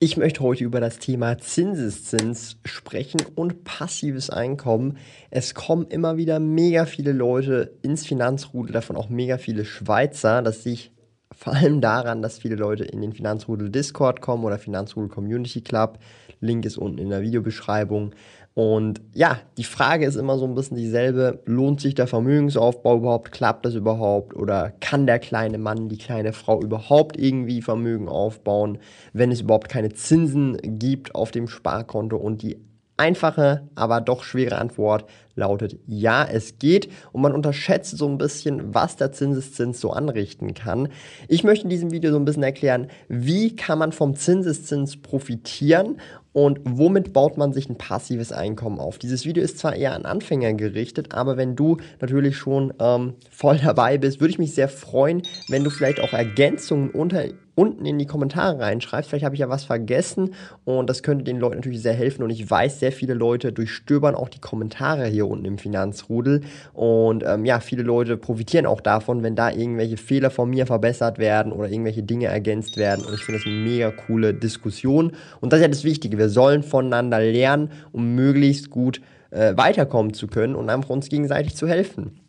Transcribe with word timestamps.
Ich 0.00 0.16
möchte 0.16 0.42
heute 0.42 0.62
über 0.62 0.78
das 0.78 1.00
Thema 1.00 1.38
Zinseszins 1.38 2.58
sprechen 2.64 3.20
und 3.34 3.64
passives 3.64 4.30
Einkommen. 4.30 4.96
Es 5.28 5.54
kommen 5.54 5.88
immer 5.88 6.16
wieder 6.16 6.38
mega 6.38 6.86
viele 6.86 7.10
Leute 7.10 7.76
ins 7.82 8.06
Finanzrudel, 8.06 8.72
davon 8.72 8.94
auch 8.94 9.08
mega 9.08 9.38
viele 9.38 9.64
Schweizer. 9.64 10.40
Das 10.42 10.62
sehe 10.62 10.74
ich 10.74 10.92
vor 11.38 11.54
allem 11.54 11.80
daran, 11.80 12.20
dass 12.20 12.40
viele 12.40 12.56
Leute 12.56 12.82
in 12.82 13.00
den 13.00 13.12
Finanzrudel 13.12 13.70
Discord 13.70 14.20
kommen 14.20 14.44
oder 14.44 14.58
Finanzrudel 14.58 15.08
Community 15.08 15.60
Club. 15.60 16.00
Link 16.40 16.64
ist 16.64 16.76
unten 16.76 16.98
in 16.98 17.10
der 17.10 17.22
Videobeschreibung. 17.22 18.12
Und 18.54 19.00
ja, 19.14 19.38
die 19.56 19.62
Frage 19.62 20.04
ist 20.04 20.16
immer 20.16 20.36
so 20.36 20.46
ein 20.46 20.56
bisschen 20.56 20.76
dieselbe. 20.76 21.40
Lohnt 21.44 21.80
sich 21.80 21.94
der 21.94 22.08
Vermögensaufbau 22.08 22.96
überhaupt? 22.96 23.30
Klappt 23.30 23.64
das 23.64 23.74
überhaupt? 23.76 24.34
Oder 24.34 24.72
kann 24.80 25.06
der 25.06 25.20
kleine 25.20 25.58
Mann, 25.58 25.88
die 25.88 25.98
kleine 25.98 26.32
Frau 26.32 26.60
überhaupt 26.60 27.16
irgendwie 27.16 27.62
Vermögen 27.62 28.08
aufbauen, 28.08 28.78
wenn 29.12 29.30
es 29.30 29.42
überhaupt 29.42 29.68
keine 29.68 29.90
Zinsen 29.90 30.58
gibt 30.60 31.14
auf 31.14 31.30
dem 31.30 31.46
Sparkonto? 31.46 32.16
Und 32.16 32.42
die 32.42 32.58
einfache, 32.98 33.68
aber 33.74 34.00
doch 34.00 34.24
schwere 34.24 34.58
Antwort 34.58 35.04
lautet 35.38 35.78
ja, 35.86 36.24
es 36.24 36.58
geht 36.58 36.88
und 37.12 37.22
man 37.22 37.32
unterschätzt 37.32 37.96
so 37.96 38.08
ein 38.08 38.18
bisschen, 38.18 38.74
was 38.74 38.96
der 38.96 39.12
Zinseszins 39.12 39.80
so 39.80 39.92
anrichten 39.92 40.52
kann. 40.52 40.88
Ich 41.28 41.44
möchte 41.44 41.64
in 41.64 41.70
diesem 41.70 41.92
Video 41.92 42.10
so 42.10 42.18
ein 42.18 42.24
bisschen 42.24 42.42
erklären, 42.42 42.88
wie 43.08 43.54
kann 43.56 43.78
man 43.78 43.92
vom 43.92 44.16
Zinseszins 44.16 45.00
profitieren 45.00 46.00
und 46.32 46.60
womit 46.64 47.12
baut 47.12 47.38
man 47.38 47.52
sich 47.52 47.68
ein 47.70 47.78
passives 47.78 48.32
Einkommen 48.32 48.80
auf? 48.80 48.98
Dieses 48.98 49.24
Video 49.24 49.42
ist 49.42 49.58
zwar 49.58 49.76
eher 49.76 49.94
an 49.94 50.04
Anfänger 50.04 50.52
gerichtet, 50.54 51.14
aber 51.14 51.36
wenn 51.36 51.56
du 51.56 51.78
natürlich 52.00 52.36
schon 52.36 52.74
ähm, 52.80 53.14
voll 53.30 53.58
dabei 53.58 53.96
bist, 53.96 54.20
würde 54.20 54.32
ich 54.32 54.38
mich 54.38 54.54
sehr 54.54 54.68
freuen, 54.68 55.22
wenn 55.48 55.64
du 55.64 55.70
vielleicht 55.70 56.00
auch 56.00 56.12
Ergänzungen 56.12 56.90
unter 56.90 57.24
unten 57.58 57.84
in 57.84 57.98
die 57.98 58.06
Kommentare 58.06 58.60
reinschreibst. 58.60 59.10
Vielleicht 59.10 59.24
habe 59.24 59.34
ich 59.34 59.40
ja 59.40 59.48
was 59.48 59.64
vergessen 59.64 60.34
und 60.64 60.88
das 60.88 61.02
könnte 61.02 61.24
den 61.24 61.40
Leuten 61.40 61.56
natürlich 61.56 61.82
sehr 61.82 61.92
helfen. 61.92 62.22
Und 62.22 62.30
ich 62.30 62.48
weiß, 62.48 62.78
sehr 62.78 62.92
viele 62.92 63.14
Leute 63.14 63.52
durchstöbern 63.52 64.14
auch 64.14 64.28
die 64.28 64.38
Kommentare 64.38 65.06
hier 65.06 65.26
unten 65.26 65.44
im 65.44 65.58
Finanzrudel. 65.58 66.42
Und 66.72 67.24
ähm, 67.26 67.44
ja, 67.44 67.58
viele 67.58 67.82
Leute 67.82 68.16
profitieren 68.16 68.64
auch 68.64 68.80
davon, 68.80 69.24
wenn 69.24 69.34
da 69.34 69.50
irgendwelche 69.50 69.96
Fehler 69.96 70.30
von 70.30 70.48
mir 70.48 70.66
verbessert 70.66 71.18
werden 71.18 71.50
oder 71.50 71.68
irgendwelche 71.68 72.04
Dinge 72.04 72.26
ergänzt 72.26 72.76
werden. 72.76 73.04
Und 73.04 73.14
ich 73.14 73.24
finde 73.24 73.40
das 73.40 73.46
eine 73.46 73.56
mega 73.56 73.90
coole 73.90 74.34
Diskussion. 74.34 75.12
Und 75.40 75.52
das 75.52 75.58
ist 75.58 75.62
ja 75.62 75.68
das 75.68 75.84
Wichtige. 75.84 76.16
Wir 76.16 76.28
sollen 76.28 76.62
voneinander 76.62 77.18
lernen, 77.18 77.72
um 77.90 78.14
möglichst 78.14 78.70
gut 78.70 79.00
äh, 79.30 79.56
weiterkommen 79.56 80.14
zu 80.14 80.28
können 80.28 80.54
und 80.54 80.70
einfach 80.70 80.90
uns 80.90 81.08
gegenseitig 81.08 81.56
zu 81.56 81.66
helfen. 81.66 82.20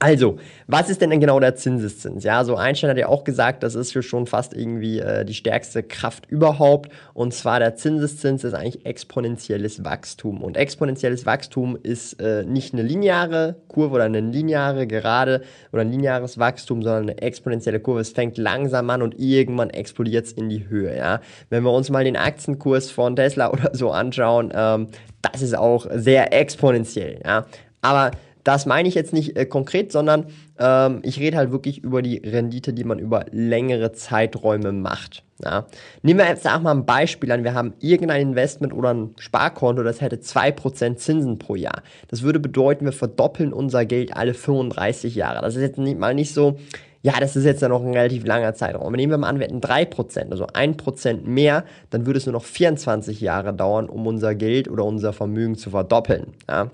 Also, 0.00 0.38
was 0.66 0.90
ist 0.90 1.00
denn 1.00 1.20
genau 1.20 1.38
der 1.38 1.54
Zinseszins? 1.54 2.24
Ja, 2.24 2.44
so 2.44 2.56
Einstein 2.56 2.90
hat 2.90 2.98
ja 2.98 3.08
auch 3.08 3.22
gesagt, 3.22 3.62
das 3.62 3.76
ist 3.76 3.92
hier 3.92 4.02
schon 4.02 4.26
fast 4.26 4.52
irgendwie 4.52 4.98
äh, 4.98 5.24
die 5.24 5.34
stärkste 5.34 5.84
Kraft 5.84 6.26
überhaupt. 6.28 6.90
Und 7.12 7.32
zwar 7.32 7.60
der 7.60 7.76
Zinseszins 7.76 8.42
ist 8.42 8.54
eigentlich 8.54 8.84
exponentielles 8.84 9.84
Wachstum. 9.84 10.42
Und 10.42 10.56
exponentielles 10.56 11.26
Wachstum 11.26 11.78
ist 11.80 12.20
äh, 12.20 12.44
nicht 12.44 12.72
eine 12.72 12.82
lineare 12.82 13.56
Kurve 13.68 13.94
oder 13.94 14.04
eine 14.04 14.20
lineare 14.20 14.88
Gerade 14.88 15.42
oder 15.72 15.82
ein 15.82 15.92
lineares 15.92 16.38
Wachstum, 16.38 16.82
sondern 16.82 17.04
eine 17.04 17.22
exponentielle 17.22 17.78
Kurve. 17.78 18.00
Es 18.00 18.10
fängt 18.10 18.36
langsam 18.36 18.90
an 18.90 19.00
und 19.00 19.18
irgendwann 19.20 19.70
explodiert 19.70 20.26
es 20.26 20.32
in 20.32 20.48
die 20.48 20.68
Höhe. 20.68 20.96
Ja, 20.96 21.20
wenn 21.50 21.62
wir 21.62 21.72
uns 21.72 21.88
mal 21.90 22.02
den 22.02 22.16
Aktienkurs 22.16 22.90
von 22.90 23.14
Tesla 23.14 23.50
oder 23.52 23.70
so 23.72 23.92
anschauen, 23.92 24.52
ähm, 24.54 24.88
das 25.22 25.40
ist 25.40 25.56
auch 25.56 25.86
sehr 25.94 26.32
exponentiell. 26.32 27.20
Ja, 27.24 27.46
aber 27.80 28.10
das 28.44 28.66
meine 28.66 28.88
ich 28.88 28.94
jetzt 28.94 29.12
nicht 29.12 29.36
äh, 29.36 29.46
konkret, 29.46 29.90
sondern 29.90 30.26
ähm, 30.58 31.00
ich 31.02 31.18
rede 31.18 31.36
halt 31.36 31.50
wirklich 31.50 31.82
über 31.82 32.02
die 32.02 32.18
Rendite, 32.18 32.72
die 32.72 32.84
man 32.84 32.98
über 32.98 33.24
längere 33.32 33.92
Zeiträume 33.92 34.72
macht. 34.72 35.24
Ja. 35.42 35.66
Nehmen 36.02 36.20
wir 36.20 36.28
jetzt 36.28 36.48
auch 36.48 36.60
mal 36.60 36.70
ein 36.70 36.86
Beispiel 36.86 37.32
an. 37.32 37.42
Wir 37.42 37.54
haben 37.54 37.72
irgendein 37.80 38.20
Investment 38.20 38.72
oder 38.72 38.94
ein 38.94 39.14
Sparkonto, 39.18 39.82
das 39.82 40.00
hätte 40.00 40.16
2% 40.16 40.96
Zinsen 40.96 41.38
pro 41.38 41.56
Jahr. 41.56 41.82
Das 42.08 42.22
würde 42.22 42.38
bedeuten, 42.38 42.84
wir 42.84 42.92
verdoppeln 42.92 43.52
unser 43.52 43.84
Geld 43.84 44.16
alle 44.16 44.34
35 44.34 45.14
Jahre. 45.14 45.40
Das 45.42 45.56
ist 45.56 45.62
jetzt 45.62 45.78
nicht, 45.78 45.98
mal 45.98 46.14
nicht 46.14 46.32
so, 46.32 46.58
ja, 47.02 47.18
das 47.18 47.36
ist 47.36 47.44
jetzt 47.44 47.62
ja 47.62 47.68
noch 47.68 47.82
ein 47.82 47.92
relativ 47.92 48.24
langer 48.24 48.54
Zeitraum. 48.54 48.92
Nehmen 48.92 49.10
wir 49.10 49.18
mal 49.18 49.28
an, 49.28 49.38
wir 49.38 49.46
hätten 49.46 49.60
3%, 49.60 50.30
also 50.30 50.46
1% 50.46 51.22
mehr, 51.24 51.64
dann 51.90 52.06
würde 52.06 52.18
es 52.18 52.26
nur 52.26 52.32
noch 52.34 52.44
24 52.44 53.20
Jahre 53.20 53.52
dauern, 53.52 53.88
um 53.88 54.06
unser 54.06 54.34
Geld 54.34 54.70
oder 54.70 54.84
unser 54.84 55.12
Vermögen 55.12 55.56
zu 55.56 55.70
verdoppeln. 55.70 56.28
Ja. 56.48 56.70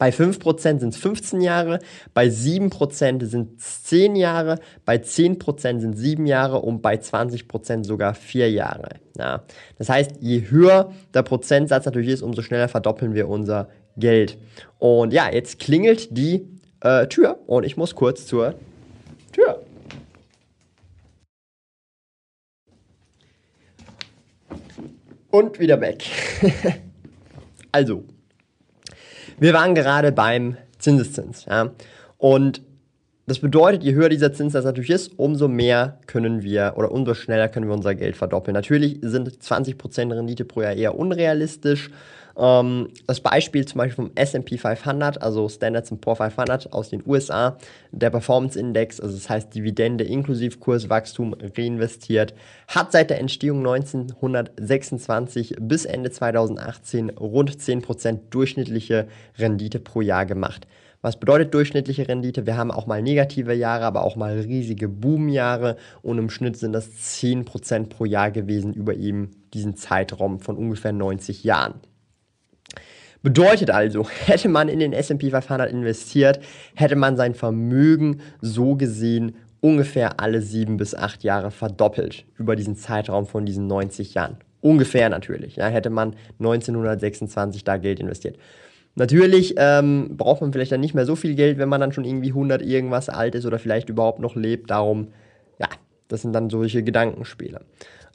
Bei 0.00 0.08
5% 0.08 0.80
sind 0.80 0.94
es 0.94 0.96
15 0.96 1.42
Jahre, 1.42 1.78
bei 2.14 2.24
7% 2.24 3.22
sind 3.26 3.60
es 3.60 3.82
10 3.82 4.16
Jahre, 4.16 4.58
bei 4.86 4.96
10% 4.96 5.78
sind 5.78 5.94
es 5.94 6.00
7 6.00 6.24
Jahre 6.24 6.60
und 6.60 6.80
bei 6.80 6.94
20% 6.94 7.84
sogar 7.84 8.14
4 8.14 8.50
Jahre. 8.50 8.94
Ja. 9.18 9.42
Das 9.76 9.90
heißt, 9.90 10.12
je 10.20 10.48
höher 10.48 10.90
der 11.12 11.22
Prozentsatz 11.22 11.84
natürlich 11.84 12.08
ist, 12.08 12.22
umso 12.22 12.40
schneller 12.40 12.68
verdoppeln 12.68 13.12
wir 13.12 13.28
unser 13.28 13.68
Geld. 13.98 14.38
Und 14.78 15.12
ja, 15.12 15.30
jetzt 15.30 15.58
klingelt 15.58 16.16
die 16.16 16.48
äh, 16.80 17.06
Tür 17.08 17.38
und 17.46 17.64
ich 17.66 17.76
muss 17.76 17.94
kurz 17.94 18.24
zur 18.24 18.54
Tür. 19.32 19.60
Und 25.30 25.60
wieder 25.60 25.78
weg. 25.82 26.06
also, 27.72 28.04
wir 29.40 29.54
waren 29.54 29.74
gerade 29.74 30.12
beim 30.12 30.56
Zinseszins. 30.78 31.46
Ja? 31.46 31.70
Und 32.18 32.62
das 33.26 33.38
bedeutet, 33.38 33.82
je 33.82 33.94
höher 33.94 34.08
dieser 34.08 34.32
Zinssatz 34.32 34.64
natürlich 34.64 34.90
ist, 34.90 35.18
umso 35.18 35.48
mehr 35.48 35.98
können 36.06 36.42
wir 36.42 36.74
oder 36.76 36.90
umso 36.90 37.14
schneller 37.14 37.48
können 37.48 37.68
wir 37.68 37.74
unser 37.74 37.94
Geld 37.94 38.16
verdoppeln. 38.16 38.54
Natürlich 38.54 38.98
sind 39.02 39.28
20% 39.30 40.16
Rendite 40.16 40.44
pro 40.44 40.62
Jahr 40.62 40.72
eher 40.72 40.98
unrealistisch 40.98 41.90
ähm, 42.36 42.88
das 43.06 43.20
Beispiel 43.20 43.66
zum 43.66 43.78
Beispiel 43.78 44.06
vom 44.06 44.10
S&P 44.14 44.58
500, 44.58 45.20
also 45.22 45.48
Standards 45.48 45.92
Poor's 46.00 46.18
500 46.18 46.72
aus 46.72 46.90
den 46.90 47.02
USA, 47.06 47.56
der 47.92 48.10
Performance 48.10 48.58
Index, 48.58 49.00
also 49.00 49.14
das 49.14 49.28
heißt 49.28 49.54
Dividende 49.54 50.04
inklusive 50.04 50.58
Kurswachstum 50.58 51.34
reinvestiert, 51.34 52.34
hat 52.68 52.92
seit 52.92 53.10
der 53.10 53.18
Entstehung 53.20 53.58
1926 53.58 55.56
bis 55.60 55.84
Ende 55.84 56.10
2018 56.10 57.10
rund 57.10 57.50
10% 57.50 58.18
durchschnittliche 58.30 59.08
Rendite 59.38 59.80
pro 59.80 60.00
Jahr 60.00 60.26
gemacht. 60.26 60.66
Was 61.02 61.18
bedeutet 61.18 61.54
durchschnittliche 61.54 62.08
Rendite? 62.08 62.44
Wir 62.44 62.58
haben 62.58 62.70
auch 62.70 62.86
mal 62.86 63.00
negative 63.00 63.54
Jahre, 63.54 63.86
aber 63.86 64.04
auch 64.04 64.16
mal 64.16 64.38
riesige 64.38 64.86
Boomjahre 64.86 65.76
und 66.02 66.18
im 66.18 66.28
Schnitt 66.28 66.58
sind 66.58 66.74
das 66.74 66.90
10% 66.90 67.88
pro 67.88 68.04
Jahr 68.04 68.30
gewesen 68.30 68.74
über 68.74 68.94
eben 68.94 69.30
diesen 69.54 69.76
Zeitraum 69.76 70.40
von 70.40 70.58
ungefähr 70.58 70.92
90 70.92 71.42
Jahren. 71.42 71.80
Bedeutet 73.22 73.70
also, 73.70 74.08
hätte 74.26 74.48
man 74.48 74.68
in 74.68 74.78
den 74.78 74.92
S&P 74.92 75.30
500 75.30 75.70
investiert, 75.70 76.40
hätte 76.74 76.96
man 76.96 77.16
sein 77.16 77.34
Vermögen 77.34 78.20
so 78.40 78.76
gesehen 78.76 79.34
ungefähr 79.60 80.20
alle 80.20 80.40
sieben 80.40 80.78
bis 80.78 80.94
acht 80.94 81.22
Jahre 81.22 81.50
verdoppelt 81.50 82.24
über 82.38 82.56
diesen 82.56 82.76
Zeitraum 82.76 83.26
von 83.26 83.44
diesen 83.44 83.66
90 83.66 84.14
Jahren. 84.14 84.38
Ungefähr 84.62 85.08
natürlich. 85.08 85.56
Ja, 85.56 85.68
hätte 85.68 85.90
man 85.90 86.14
1926 86.38 87.64
da 87.64 87.76
Geld 87.76 88.00
investiert. 88.00 88.36
Natürlich 88.94 89.54
ähm, 89.56 90.16
braucht 90.16 90.40
man 90.40 90.52
vielleicht 90.52 90.72
dann 90.72 90.80
nicht 90.80 90.94
mehr 90.94 91.06
so 91.06 91.14
viel 91.14 91.34
Geld, 91.34 91.58
wenn 91.58 91.68
man 91.68 91.80
dann 91.80 91.92
schon 91.92 92.04
irgendwie 92.04 92.30
100 92.30 92.62
irgendwas 92.62 93.08
alt 93.08 93.34
ist 93.34 93.46
oder 93.46 93.58
vielleicht 93.58 93.88
überhaupt 93.88 94.18
noch 94.18 94.34
lebt. 94.34 94.70
Darum, 94.70 95.08
ja, 95.58 95.68
das 96.08 96.22
sind 96.22 96.32
dann 96.32 96.50
solche 96.50 96.82
Gedankenspiele. 96.82 97.60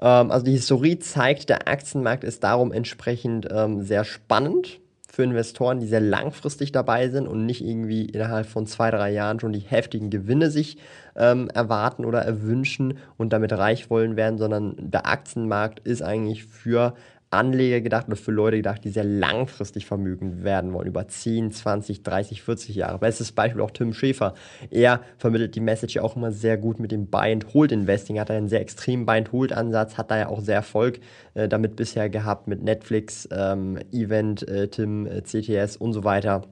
Ähm, 0.02 0.32
also 0.32 0.46
die 0.46 0.52
Historie 0.52 1.00
zeigt, 1.00 1.50
der 1.50 1.68
Aktienmarkt 1.68 2.24
ist 2.24 2.44
darum 2.44 2.72
entsprechend 2.72 3.48
ähm, 3.52 3.84
sehr 3.84 4.04
spannend 4.04 4.80
für 5.16 5.24
Investoren, 5.24 5.80
die 5.80 5.88
sehr 5.88 6.02
langfristig 6.02 6.74
dabei 6.74 7.08
sind 7.08 7.26
und 7.26 7.46
nicht 7.46 7.64
irgendwie 7.64 8.04
innerhalb 8.04 8.48
von 8.48 8.68
zwei, 8.68 8.92
drei 8.92 9.12
Jahren 9.12 9.40
schon 9.40 9.54
die 9.54 9.60
heftigen 9.60 10.10
Gewinne 10.10 10.52
sich 10.52 10.78
ähm, 11.16 11.50
erwarten 11.54 12.04
oder 12.04 12.20
erwünschen 12.20 12.98
und 13.16 13.32
damit 13.32 13.54
reich 13.54 13.90
wollen 13.90 14.18
werden, 14.18 14.38
sondern 14.38 14.76
der 14.78 15.08
Aktienmarkt 15.08 15.80
ist 15.80 16.02
eigentlich 16.02 16.44
für 16.44 16.96
Anleger 17.36 17.82
gedacht 17.82 18.08
oder 18.08 18.16
für 18.16 18.32
Leute 18.32 18.58
gedacht, 18.58 18.84
die 18.84 18.90
sehr 18.90 19.04
langfristig 19.04 19.86
vermögend 19.86 20.44
werden 20.44 20.74
wollen, 20.74 20.88
über 20.88 21.08
10, 21.08 21.52
20, 21.52 22.04
30, 22.04 22.42
40 22.42 22.76
Jahre. 22.76 23.00
Bestes 23.00 23.32
Beispiel 23.32 23.62
auch 23.62 23.72
Tim 23.72 23.94
Schäfer. 23.94 24.34
Er 24.70 25.02
vermittelt 25.18 25.56
die 25.56 25.60
Message 25.60 25.98
auch 25.98 26.16
immer 26.16 26.32
sehr 26.32 26.58
gut 26.58 26.80
mit 26.80 26.92
dem 26.92 27.08
Buy-and-Hold-Investing, 27.08 28.20
hat 28.20 28.32
einen 28.32 28.50
sehr 28.50 28.62
extremen 28.62 29.06
Buy-and-Hold-Ansatz, 29.06 29.98
hat 29.98 30.12
da 30.12 30.18
ja 30.18 30.28
auch 30.28 30.42
sehr 30.42 30.56
Erfolg 30.56 31.00
äh, 31.36 31.48
damit 31.48 31.76
bisher 31.76 32.10
gehabt 32.10 32.48
mit 32.48 32.64
Netflix, 32.64 33.28
ähm, 33.32 33.78
Event, 33.92 34.48
äh, 34.48 34.68
Tim, 34.68 35.06
äh, 35.06 35.22
CTS 35.22 35.78
und 35.78 35.94
so 35.94 36.04
weiter. 36.04 36.44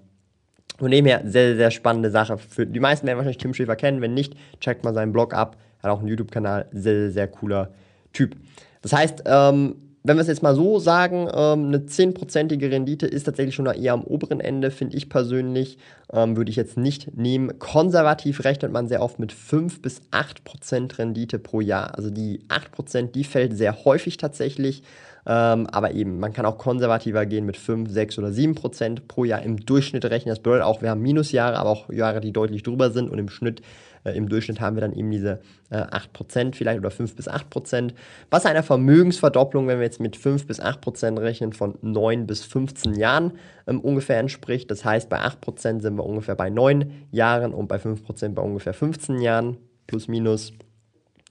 Von 0.78 0.92
dem 0.92 1.06
her, 1.06 1.22
sehr, 1.26 1.56
sehr 1.56 1.72
spannende 1.72 2.10
Sache. 2.10 2.38
Für 2.38 2.66
die 2.66 2.80
meisten 2.80 3.06
werden 3.06 3.18
wahrscheinlich 3.18 3.38
Tim 3.38 3.54
Schäfer 3.54 3.76
kennen. 3.76 4.02
Wenn 4.02 4.14
nicht, 4.14 4.36
checkt 4.60 4.84
mal 4.84 4.94
seinen 4.94 5.14
Blog 5.14 5.34
ab. 5.34 5.58
Hat 5.82 5.92
auch 5.92 6.00
einen 6.00 6.08
YouTube-Kanal. 6.08 6.68
Sehr, 6.72 6.96
sehr, 6.96 7.12
sehr 7.12 7.28
cooler 7.28 7.72
Typ. 8.12 8.36
Das 8.82 8.94
heißt, 8.94 9.24
ähm, 9.26 9.76
wenn 10.04 10.18
wir 10.18 10.22
es 10.22 10.28
jetzt 10.28 10.44
mal 10.44 10.56
so 10.56 10.80
sagen, 10.80 11.30
ähm, 11.34 11.68
eine 11.68 11.80
10%ige 11.80 12.70
Rendite 12.70 13.08
ist 13.08 13.24
tatsächlich 13.24 13.56
schon 13.56 13.66
eher 13.66 13.94
am 13.94 14.04
oberen 14.04 14.42
Ende, 14.42 14.70
finde 14.70 14.98
ich 14.98 15.08
persönlich. 15.08 15.78
Ähm, 16.12 16.36
würde 16.36 16.52
ich 16.52 16.58
jetzt 16.58 16.78
nicht 16.78 17.18
nehmen. 17.18 17.58
Konservativ 17.58 18.44
rechnet 18.44 18.72
man 18.72 18.88
sehr 18.88 19.02
oft 19.02 19.18
mit 19.18 19.32
5 19.32 19.82
bis 19.82 20.02
8% 20.12 20.98
Rendite 20.98 21.40
pro 21.40 21.62
Jahr. 21.62 21.96
Also 21.96 22.10
die 22.10 22.42
8%, 22.50 23.12
die 23.12 23.24
fällt 23.24 23.58
sehr 23.58 23.86
häufig 23.86 24.18
tatsächlich. 24.18 24.84
Ähm, 25.26 25.68
aber 25.68 25.92
eben, 25.94 26.20
man 26.20 26.34
kann 26.34 26.46
auch 26.46 26.58
konservativer 26.58 27.26
gehen 27.26 27.46
mit 27.46 27.56
5, 27.56 27.90
6 27.90 28.20
oder 28.20 28.32
7 28.34 28.56
Prozent 28.56 29.08
pro 29.08 29.24
Jahr 29.24 29.42
im 29.42 29.66
Durchschnitt 29.66 30.04
rechnen. 30.06 30.32
Das 30.32 30.44
bedeutet 30.44 30.66
auch, 30.66 30.82
wir 30.82 30.90
haben 30.90 31.02
Minusjahre, 31.02 31.58
aber 31.58 31.70
auch 31.70 31.90
Jahre, 31.90 32.20
die 32.20 32.34
deutlich 32.34 32.64
drüber 32.64 32.92
sind 32.92 33.10
und 33.10 33.20
im 33.20 33.30
Schnitt 33.30 33.62
äh, 34.04 34.12
im 34.12 34.30
Durchschnitt 34.30 34.62
haben 34.62 34.76
wir 34.76 34.82
dann 34.82 34.94
eben 34.94 35.12
diese 35.12 35.40
äh, 35.70 35.78
8% 35.78 36.56
vielleicht 36.56 36.80
oder 36.80 36.92
5 36.92 37.16
bis 37.16 37.30
8%. 37.30 37.94
Was 38.30 38.46
einer 38.46 38.64
Vermögensverdopplung, 38.64 39.68
wenn 39.68 39.80
wir 39.80 39.86
jetzt 39.86 40.00
mit 40.00 40.16
5 40.16 40.48
bis 40.48 40.62
8% 40.62 41.20
rechnen, 41.20 41.54
von 41.54 41.78
9 41.82 42.28
bis 42.28 42.44
15 42.44 42.96
Jahren 42.96 43.34
ähm, 43.68 43.82
ungefähr 43.82 44.20
entspricht. 44.20 44.70
Das 44.72 44.86
heißt, 44.86 45.10
bei 45.10 45.20
8% 45.20 45.82
sind 45.82 45.96
wir 45.96 46.06
ungefähr 46.06 46.36
bei 46.36 46.50
9 46.50 47.08
Jahren 47.12 47.54
und 47.54 47.68
bei 47.68 47.78
5% 47.78 48.30
bei 48.34 48.42
ungefähr 48.42 48.74
15 48.74 49.22
Jahren 49.22 49.58
plus 49.88 50.08
minus. 50.08 50.54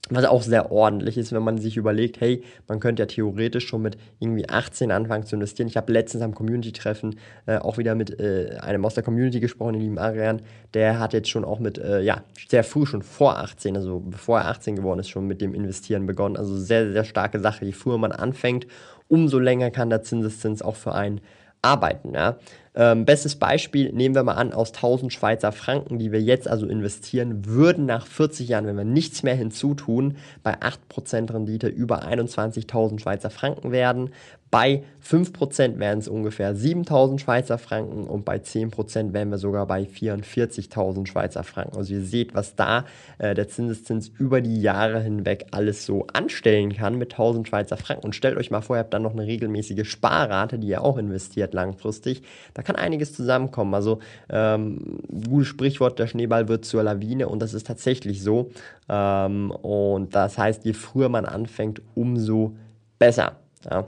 Was 0.09 0.25
auch 0.25 0.41
sehr 0.41 0.69
ordentlich 0.69 1.17
ist, 1.17 1.31
wenn 1.31 1.43
man 1.43 1.57
sich 1.57 1.77
überlegt, 1.77 2.19
hey, 2.19 2.43
man 2.67 2.81
könnte 2.81 3.03
ja 3.03 3.05
theoretisch 3.05 3.65
schon 3.65 3.81
mit 3.81 3.97
irgendwie 4.19 4.49
18 4.49 4.91
anfangen 4.91 5.25
zu 5.25 5.37
investieren. 5.37 5.69
Ich 5.69 5.77
habe 5.77 5.93
letztens 5.93 6.21
am 6.21 6.35
Community-Treffen 6.35 7.15
äh, 7.45 7.57
auch 7.57 7.77
wieder 7.77 7.95
mit 7.95 8.19
äh, 8.19 8.57
einem 8.59 8.83
aus 8.85 8.95
der 8.95 9.03
Community 9.03 9.39
gesprochen, 9.39 9.73
den 9.73 9.81
lieben 9.81 9.97
Arian. 9.97 10.41
Der 10.73 10.99
hat 10.99 11.13
jetzt 11.13 11.29
schon 11.29 11.45
auch 11.45 11.59
mit, 11.59 11.77
äh, 11.77 12.01
ja, 12.01 12.21
sehr 12.49 12.65
früh, 12.65 12.85
schon 12.85 13.01
vor 13.01 13.39
18, 13.39 13.77
also 13.77 14.01
bevor 14.01 14.39
er 14.39 14.49
18 14.49 14.75
geworden 14.75 14.99
ist, 14.99 15.07
schon 15.07 15.25
mit 15.25 15.39
dem 15.39 15.53
Investieren 15.53 16.05
begonnen. 16.05 16.35
Also 16.35 16.57
sehr, 16.57 16.91
sehr 16.91 17.05
starke 17.05 17.39
Sache. 17.39 17.63
Je 17.63 17.71
früher 17.71 17.97
man 17.97 18.11
anfängt, 18.11 18.67
umso 19.07 19.39
länger 19.39 19.71
kann 19.71 19.89
der 19.89 20.03
Zinseszins 20.03 20.61
auch 20.61 20.75
für 20.75 20.93
einen 20.93 21.21
arbeiten. 21.61 22.13
Ja? 22.13 22.35
Ähm, 22.75 23.05
bestes 23.05 23.35
Beispiel 23.35 23.91
nehmen 23.93 24.15
wir 24.15 24.23
mal 24.23 24.33
an, 24.33 24.51
aus 24.51 24.73
1000 24.73 25.13
Schweizer 25.13 25.51
Franken, 25.51 25.99
die 25.99 26.11
wir 26.11 26.21
jetzt 26.21 26.47
also 26.47 26.65
investieren, 26.65 27.45
würden 27.45 27.85
nach 27.85 28.07
40 28.07 28.47
Jahren, 28.47 28.65
wenn 28.65 28.77
wir 28.77 28.83
nichts 28.83 29.21
mehr 29.21 29.35
hinzutun, 29.35 30.17
bei 30.41 30.55
8% 30.59 31.33
Rendite 31.33 31.67
über 31.67 32.03
21.000 32.03 32.99
Schweizer 32.99 33.29
Franken 33.29 33.71
werden. 33.71 34.09
Bei 34.53 34.83
5% 35.03 35.79
wären 35.79 35.97
es 35.97 36.07
ungefähr 36.07 36.55
7.000 36.55 37.17
Schweizer 37.17 37.57
Franken 37.57 38.03
und 38.03 38.23
bei 38.23 38.37
10% 38.37 39.11
wären 39.11 39.31
wir 39.31 39.39
sogar 39.39 39.65
bei 39.65 39.81
44.000 39.81 41.07
Schweizer 41.07 41.43
Franken. 41.43 41.75
Also 41.75 41.95
ihr 41.95 42.03
seht, 42.03 42.35
was 42.35 42.55
da 42.55 42.85
äh, 43.17 43.33
der 43.33 43.47
Zinseszins 43.47 44.11
über 44.19 44.41
die 44.41 44.61
Jahre 44.61 45.01
hinweg 45.01 45.47
alles 45.49 45.87
so 45.87 46.05
anstellen 46.13 46.71
kann 46.71 46.99
mit 46.99 47.15
1.000 47.15 47.47
Schweizer 47.47 47.77
Franken. 47.77 48.05
Und 48.05 48.15
stellt 48.15 48.37
euch 48.37 48.51
mal 48.51 48.61
vor, 48.61 48.75
ihr 48.75 48.81
habt 48.81 48.93
dann 48.93 49.01
noch 49.01 49.13
eine 49.13 49.25
regelmäßige 49.25 49.89
Sparrate, 49.89 50.59
die 50.59 50.67
ihr 50.67 50.83
auch 50.83 50.97
investiert 50.97 51.55
langfristig. 51.55 52.21
Da 52.53 52.61
kann 52.63 52.75
einiges 52.75 53.13
zusammenkommen. 53.13 53.73
Also 53.73 53.99
ähm, 54.29 54.99
gutes 55.29 55.47
Sprichwort, 55.47 55.99
der 55.99 56.07
Schneeball 56.07 56.47
wird 56.47 56.65
zur 56.65 56.83
Lawine 56.83 57.27
und 57.27 57.41
das 57.41 57.53
ist 57.53 57.67
tatsächlich 57.67 58.23
so. 58.23 58.51
Ähm, 58.89 59.51
und 59.51 60.15
das 60.15 60.37
heißt, 60.37 60.65
je 60.65 60.73
früher 60.73 61.09
man 61.09 61.25
anfängt, 61.25 61.81
umso 61.95 62.55
besser. 62.99 63.37
Ja. 63.69 63.87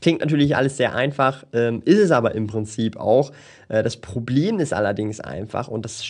Klingt 0.00 0.20
natürlich 0.20 0.56
alles 0.56 0.76
sehr 0.76 0.94
einfach, 0.94 1.44
ähm, 1.52 1.82
ist 1.84 1.98
es 1.98 2.10
aber 2.10 2.34
im 2.34 2.46
Prinzip 2.46 2.96
auch. 2.96 3.32
Äh, 3.68 3.82
das 3.82 3.96
Problem 3.96 4.58
ist 4.58 4.72
allerdings 4.72 5.20
einfach, 5.20 5.68
und 5.68 5.84
das 5.84 6.04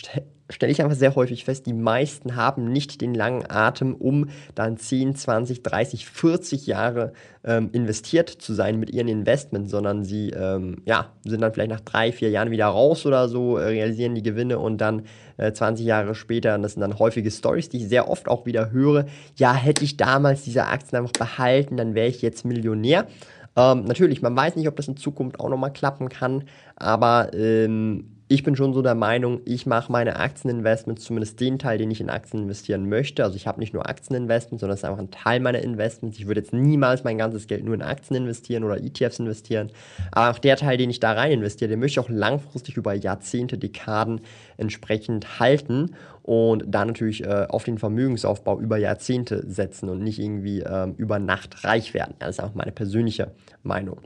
stelle 0.49 0.71
ich 0.71 0.81
einfach 0.81 0.97
sehr 0.97 1.15
häufig 1.15 1.43
fest, 1.43 1.65
die 1.65 1.73
meisten 1.73 2.35
haben 2.35 2.71
nicht 2.71 3.01
den 3.01 3.15
langen 3.15 3.43
Atem, 3.49 3.95
um 3.95 4.29
dann 4.53 4.77
10, 4.77 5.15
20, 5.15 5.63
30, 5.63 6.05
40 6.05 6.67
Jahre 6.67 7.13
ähm, 7.43 7.69
investiert 7.71 8.29
zu 8.29 8.53
sein 8.53 8.79
mit 8.79 8.91
ihren 8.91 9.07
Investments, 9.07 9.71
sondern 9.71 10.03
sie 10.03 10.29
ähm, 10.29 10.81
ja, 10.85 11.13
sind 11.23 11.41
dann 11.41 11.53
vielleicht 11.53 11.71
nach 11.71 11.81
drei, 11.81 12.11
vier 12.11 12.29
Jahren 12.29 12.51
wieder 12.51 12.67
raus 12.67 13.05
oder 13.05 13.27
so, 13.27 13.57
äh, 13.57 13.65
realisieren 13.65 14.13
die 14.13 14.23
Gewinne 14.23 14.59
und 14.59 14.79
dann 14.79 15.03
äh, 15.37 15.51
20 15.51 15.85
Jahre 15.85 16.13
später, 16.13 16.55
und 16.55 16.61
das 16.61 16.73
sind 16.73 16.81
dann 16.81 16.99
häufige 16.99 17.31
Stories, 17.31 17.69
die 17.69 17.77
ich 17.77 17.89
sehr 17.89 18.09
oft 18.09 18.27
auch 18.27 18.45
wieder 18.45 18.71
höre, 18.71 19.05
ja, 19.35 19.53
hätte 19.53 19.83
ich 19.83 19.97
damals 19.97 20.43
diese 20.43 20.65
Aktien 20.65 20.99
einfach 20.99 21.13
behalten, 21.13 21.75
dann 21.77 21.95
wäre 21.95 22.07
ich 22.07 22.21
jetzt 22.21 22.45
Millionär. 22.45 23.07
Ähm, 23.55 23.85
natürlich, 23.85 24.21
man 24.21 24.35
weiß 24.35 24.57
nicht, 24.57 24.67
ob 24.67 24.75
das 24.75 24.87
in 24.87 24.97
Zukunft 24.97 25.39
auch 25.39 25.49
nochmal 25.49 25.73
klappen 25.73 26.09
kann, 26.09 26.43
aber 26.75 27.33
ähm, 27.33 28.14
ich 28.27 28.41
bin 28.41 28.55
schon 28.55 28.73
so 28.73 28.81
der 28.81 28.95
Meinung, 28.95 29.41
ich 29.45 29.67
mache 29.67 29.91
meine 29.91 30.15
Aktieninvestments, 30.15 31.03
zumindest 31.03 31.39
den 31.39 31.59
Teil, 31.59 31.77
den 31.77 31.91
ich 31.91 32.01
in 32.01 32.09
Aktien 32.09 32.43
investieren 32.43 32.89
möchte. 32.89 33.23
Also 33.23 33.35
ich 33.35 33.45
habe 33.45 33.59
nicht 33.59 33.73
nur 33.73 33.87
Aktieninvestments, 33.87 34.61
sondern 34.61 34.73
es 34.73 34.79
ist 34.79 34.85
einfach 34.85 34.99
ein 34.99 35.11
Teil 35.11 35.39
meiner 35.39 35.59
Investments. 35.59 36.17
Ich 36.17 36.25
würde 36.25 36.41
jetzt 36.41 36.51
niemals 36.51 37.03
mein 37.03 37.19
ganzes 37.19 37.45
Geld 37.45 37.63
nur 37.63 37.75
in 37.75 37.83
Aktien 37.83 38.15
investieren 38.15 38.63
oder 38.63 38.81
ETFs 38.81 39.19
investieren. 39.19 39.71
Aber 40.11 40.31
auch 40.31 40.39
der 40.39 40.57
Teil, 40.57 40.77
den 40.77 40.89
ich 40.89 40.99
da 40.99 41.11
rein 41.11 41.33
investiere, 41.33 41.69
den 41.69 41.79
möchte 41.79 41.99
ich 41.99 42.05
auch 42.05 42.09
langfristig 42.09 42.77
über 42.77 42.95
Jahrzehnte, 42.95 43.59
Dekaden 43.59 44.21
entsprechend 44.57 45.39
halten 45.39 45.91
und 46.23 46.63
da 46.67 46.83
natürlich 46.83 47.23
äh, 47.23 47.45
auf 47.47 47.63
den 47.63 47.77
Vermögensaufbau 47.77 48.59
über 48.59 48.77
Jahrzehnte 48.77 49.43
setzen 49.47 49.87
und 49.87 50.01
nicht 50.01 50.17
irgendwie 50.17 50.61
ähm, 50.61 50.95
über 50.97 51.19
Nacht 51.19 51.63
reich 51.63 51.93
werden. 51.93 52.15
Das 52.17 52.37
ist 52.37 52.43
auch 52.43 52.55
meine 52.55 52.71
persönliche 52.71 53.33
Meinung. 53.61 53.99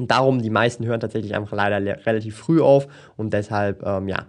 Und 0.00 0.10
darum, 0.10 0.40
die 0.40 0.48
meisten 0.48 0.86
hören 0.86 0.98
tatsächlich 0.98 1.34
einfach 1.34 1.54
leider 1.54 2.06
relativ 2.06 2.34
früh 2.34 2.62
auf 2.62 2.88
und 3.18 3.34
deshalb, 3.34 3.82
ähm, 3.84 4.08
ja, 4.08 4.24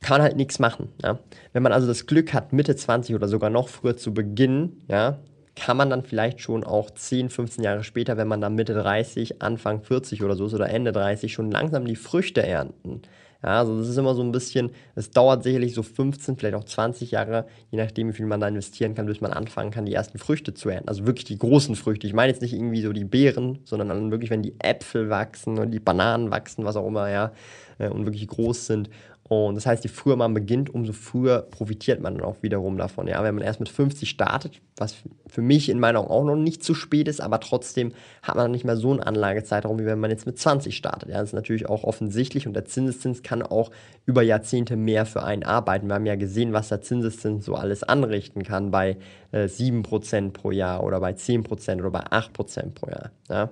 kann 0.00 0.18
man 0.18 0.22
halt 0.22 0.36
nichts 0.36 0.60
machen. 0.60 0.90
Ja? 1.02 1.18
Wenn 1.52 1.64
man 1.64 1.72
also 1.72 1.88
das 1.88 2.06
Glück 2.06 2.32
hat, 2.32 2.52
Mitte 2.52 2.76
20 2.76 3.16
oder 3.16 3.26
sogar 3.26 3.50
noch 3.50 3.68
früher 3.68 3.96
zu 3.96 4.14
beginnen, 4.14 4.84
ja, 4.86 5.18
kann 5.56 5.76
man 5.76 5.90
dann 5.90 6.04
vielleicht 6.04 6.40
schon 6.40 6.62
auch 6.62 6.90
10, 6.90 7.28
15 7.28 7.64
Jahre 7.64 7.82
später, 7.82 8.16
wenn 8.16 8.28
man 8.28 8.40
dann 8.40 8.54
Mitte 8.54 8.72
30, 8.72 9.42
Anfang 9.42 9.82
40 9.82 10.22
oder 10.22 10.36
so 10.36 10.46
ist 10.46 10.54
oder 10.54 10.70
Ende 10.70 10.92
30, 10.92 11.32
schon 11.32 11.50
langsam 11.50 11.84
die 11.84 11.96
Früchte 11.96 12.46
ernten. 12.46 13.02
Ja, 13.42 13.60
also 13.60 13.78
das 13.78 13.88
ist 13.88 13.96
immer 13.96 14.14
so 14.16 14.22
ein 14.22 14.32
bisschen, 14.32 14.72
es 14.96 15.10
dauert 15.10 15.44
sicherlich 15.44 15.72
so 15.72 15.84
15, 15.84 16.36
vielleicht 16.36 16.56
auch 16.56 16.64
20 16.64 17.12
Jahre, 17.12 17.46
je 17.70 17.78
nachdem, 17.78 18.08
wie 18.08 18.12
viel 18.12 18.26
man 18.26 18.40
da 18.40 18.48
investieren 18.48 18.96
kann, 18.96 19.06
bis 19.06 19.20
man 19.20 19.32
anfangen 19.32 19.70
kann, 19.70 19.86
die 19.86 19.94
ersten 19.94 20.18
Früchte 20.18 20.54
zu 20.54 20.68
ernten. 20.68 20.88
Also 20.88 21.06
wirklich 21.06 21.24
die 21.24 21.38
großen 21.38 21.76
Früchte. 21.76 22.08
Ich 22.08 22.14
meine 22.14 22.32
jetzt 22.32 22.42
nicht 22.42 22.52
irgendwie 22.52 22.82
so 22.82 22.92
die 22.92 23.04
Beeren, 23.04 23.60
sondern 23.64 23.90
dann 23.90 24.10
wirklich, 24.10 24.30
wenn 24.30 24.42
die 24.42 24.54
Äpfel 24.58 25.08
wachsen 25.08 25.58
und 25.58 25.70
die 25.70 25.78
Bananen 25.78 26.32
wachsen, 26.32 26.64
was 26.64 26.74
auch 26.74 26.86
immer, 26.88 27.10
ja, 27.10 27.32
äh, 27.78 27.88
und 27.88 28.06
wirklich 28.06 28.26
groß 28.26 28.66
sind. 28.66 28.90
Und 29.28 29.56
das 29.56 29.66
heißt, 29.66 29.84
je 29.84 29.90
früher 29.90 30.16
man 30.16 30.32
beginnt, 30.32 30.74
umso 30.74 30.94
früher 30.94 31.42
profitiert 31.42 32.00
man 32.00 32.14
dann 32.14 32.24
auch 32.24 32.36
wiederum 32.40 32.78
davon. 32.78 33.06
Ja, 33.06 33.22
wenn 33.22 33.34
man 33.34 33.44
erst 33.44 33.60
mit 33.60 33.68
50 33.68 34.08
startet, 34.08 34.62
was 34.78 34.96
für 35.26 35.42
mich 35.42 35.68
in 35.68 35.78
meinen 35.78 35.96
Augen 35.96 36.08
auch 36.08 36.24
noch 36.24 36.36
nicht 36.36 36.64
zu 36.64 36.72
spät 36.72 37.08
ist, 37.08 37.20
aber 37.20 37.38
trotzdem 37.38 37.92
hat 38.22 38.36
man 38.36 38.50
nicht 38.50 38.64
mehr 38.64 38.78
so 38.78 38.90
einen 38.90 39.00
Anlagezeitraum, 39.00 39.78
wie 39.78 39.84
wenn 39.84 40.00
man 40.00 40.10
jetzt 40.10 40.24
mit 40.24 40.38
20 40.38 40.74
startet. 40.74 41.10
Ja, 41.10 41.18
das 41.18 41.30
ist 41.30 41.34
natürlich 41.34 41.68
auch 41.68 41.84
offensichtlich 41.84 42.46
und 42.46 42.54
der 42.54 42.64
Zinseszins 42.64 43.22
kann 43.22 43.42
auch 43.42 43.70
über 44.06 44.22
Jahrzehnte 44.22 44.76
mehr 44.76 45.04
für 45.04 45.22
einen 45.22 45.44
arbeiten. 45.44 45.88
Wir 45.88 45.96
haben 45.96 46.06
ja 46.06 46.16
gesehen, 46.16 46.54
was 46.54 46.70
der 46.70 46.80
Zinseszins 46.80 47.44
so 47.44 47.54
alles 47.54 47.82
anrichten 47.82 48.44
kann 48.44 48.70
bei 48.70 48.96
äh, 49.32 49.44
7% 49.44 50.30
pro 50.30 50.52
Jahr 50.52 50.82
oder 50.82 51.00
bei 51.00 51.10
10% 51.10 51.80
oder 51.80 51.90
bei 51.90 52.04
8% 52.04 52.70
pro 52.70 52.88
Jahr. 52.88 53.10
Ja. 53.28 53.50